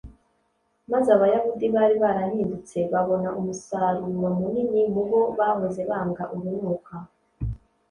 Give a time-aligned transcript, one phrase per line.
[0.91, 6.95] maze Abayahudi bari barahindutse babona umusaruro munini mu bo bahoze banga urunuka.